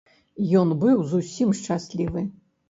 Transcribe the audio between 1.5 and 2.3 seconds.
шчаслівы.